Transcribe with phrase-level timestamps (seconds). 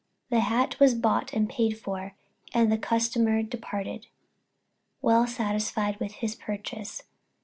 [0.31, 2.15] The hat was bought and paid for
[2.55, 4.07] and the customer departed,
[4.99, 7.03] well satisfied with his purchase.